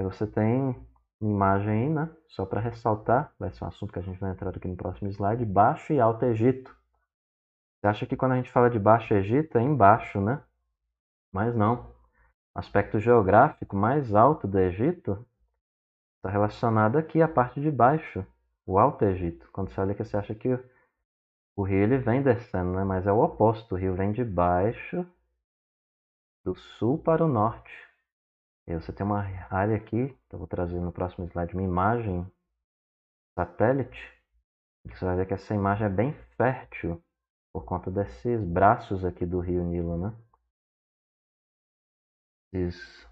[0.00, 0.74] Aí você tem
[1.20, 2.08] uma imagem aí, né?
[2.26, 5.10] Só para ressaltar, vai ser um assunto que a gente vai entrar aqui no próximo
[5.10, 6.74] slide, Baixo e Alto Egito.
[7.76, 10.42] Você acha que quando a gente fala de Baixo Egito é embaixo, né?
[11.30, 11.94] Mas não.
[12.54, 15.22] O aspecto geográfico mais alto do Egito
[16.16, 18.26] está relacionado aqui à parte de baixo,
[18.64, 19.50] o Alto Egito.
[19.52, 20.58] Quando você olha aqui, você acha que
[21.54, 22.84] o rio ele vem descendo, né?
[22.84, 23.74] mas é o oposto.
[23.74, 25.06] O rio vem de baixo,
[26.42, 27.89] do sul para o norte.
[28.70, 32.24] E você tem uma área aqui, que eu vou trazer no próximo slide, uma imagem
[33.36, 33.98] satélite.
[34.86, 37.02] Você vai ver que essa imagem é bem fértil
[37.52, 40.16] por conta desses braços aqui do rio Nilo, né?
[42.52, 43.08] Esses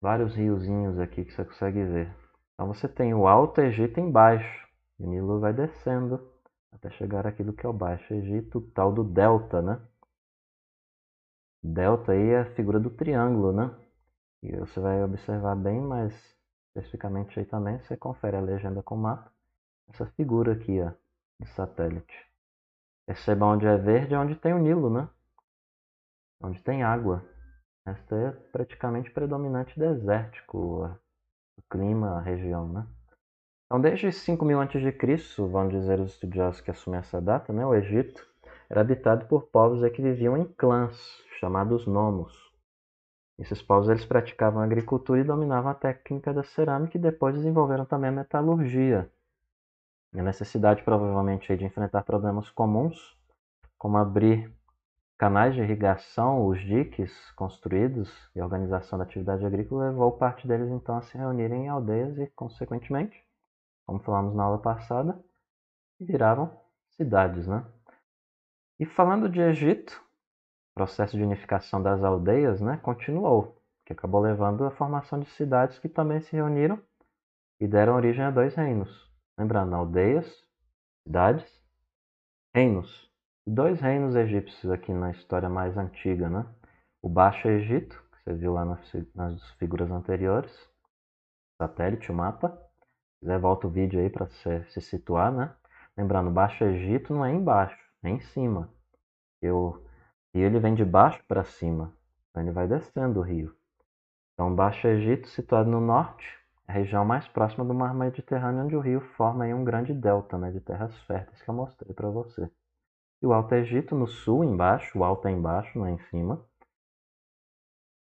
[0.00, 2.16] vários riozinhos aqui que você consegue ver.
[2.54, 4.68] Então você tem o Alto Egito embaixo.
[5.00, 6.32] E o Nilo vai descendo
[6.70, 9.84] até chegar aqui do que é o Baixo Egito, tal do Delta, né?
[11.60, 13.85] Delta aí é a figura do triângulo, né?
[14.42, 16.12] E você vai observar bem, mas
[16.68, 19.32] especificamente aí também, você confere a legenda com o mapa.
[19.88, 20.92] Essa figura aqui, ó,
[21.40, 22.14] de satélite.
[23.06, 25.08] Perceba onde é verde é onde tem o Nilo, né?
[26.42, 27.24] Onde tem água.
[27.86, 30.84] Esta é praticamente predominante desértico,
[31.56, 32.86] o clima, a região, né?
[33.66, 38.24] Então, desde 5000 a.C., vão dizer os estudiosos que assumem essa data, né, o Egito
[38.68, 40.96] era habitado por povos que viviam em clãs,
[41.40, 42.45] chamados nomos.
[43.38, 48.08] Esses povos eles praticavam agricultura e dominavam a técnica da cerâmica e depois desenvolveram também
[48.08, 49.10] a metalurgia.
[50.14, 53.14] A necessidade provavelmente de enfrentar problemas comuns,
[53.76, 54.50] como abrir
[55.18, 60.96] canais de irrigação, os diques construídos e organização da atividade agrícola levou parte deles então
[60.96, 63.22] a se reunirem em aldeias e, consequentemente,
[63.86, 65.18] como falamos na aula passada,
[66.00, 66.50] viravam
[66.90, 67.46] cidades.
[67.46, 67.64] Né?
[68.78, 70.02] E falando de Egito,
[70.76, 73.56] processo de unificação das aldeias né, continuou,
[73.86, 76.78] que acabou levando à formação de cidades que também se reuniram
[77.58, 79.10] e deram origem a dois reinos.
[79.38, 80.26] Lembrando, aldeias,
[81.02, 81.44] cidades,
[82.54, 83.10] reinos.
[83.46, 86.44] Dois reinos egípcios aqui na história mais antiga, né?
[87.00, 88.64] O Baixo Egito, que você viu lá
[89.14, 90.52] nas figuras anteriores,
[91.56, 92.60] satélite, o mapa,
[93.18, 95.54] quiser, volta o vídeo aí para se, se situar, né?
[95.96, 98.68] Lembrando, Baixo Egito não é embaixo, é em cima.
[100.36, 101.94] E o ele vem de baixo para cima,
[102.28, 103.56] então ele vai descendo o rio.
[104.34, 106.26] Então, Baixo Egito, situado no norte,
[106.68, 110.36] é a região mais próxima do mar Mediterrâneo, onde o rio forma um grande delta
[110.36, 112.50] né, de terras férteis que eu mostrei para você.
[113.22, 116.38] E o Alto Egito, no sul, embaixo, o alto é embaixo, não é em cima.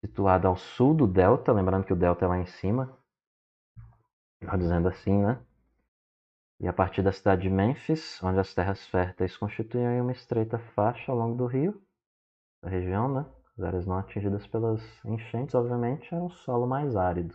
[0.05, 2.99] Situado ao sul do delta, lembrando que o delta é lá em cima,
[4.59, 5.39] dizendo assim, né?
[6.59, 11.13] E a partir da cidade de Mênfis, onde as terras férteis constituem uma estreita faixa
[11.13, 11.81] ao longo do rio,
[12.65, 13.27] da região, né?
[13.59, 17.35] As áreas não atingidas pelas enchentes, obviamente, é um solo mais árido.